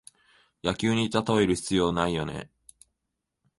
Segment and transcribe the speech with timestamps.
[0.63, 2.49] 野球にたとえる必要ないよね